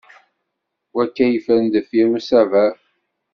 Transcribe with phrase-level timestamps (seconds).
[0.95, 2.71] Wakka yeffren deffir usaber?